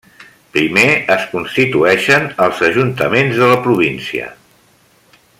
Primer, 0.53 0.85
es 1.15 1.25
constitueixen 1.33 2.25
els 2.47 2.63
ajuntaments 2.69 3.37
de 3.43 3.51
la 3.53 3.59
província. 3.69 4.31